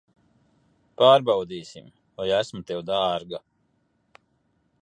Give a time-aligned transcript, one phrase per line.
[1.01, 3.45] Pārbaudīsim, vai esmu tev dārga.